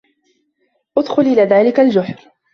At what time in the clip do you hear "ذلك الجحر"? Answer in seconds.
1.41-2.31